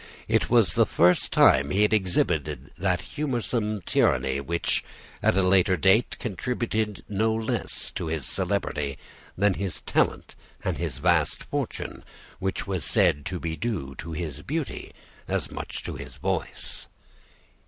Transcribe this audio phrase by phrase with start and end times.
[0.27, 4.83] It was the first time he had exhibited that humorsome tyranny, which,
[5.21, 8.97] at a later date, contributed no less to his celebrity
[9.37, 12.03] than his talent and his vast fortune,
[12.39, 14.91] which was said to be due to his beauty
[15.27, 16.87] as much as to his voice.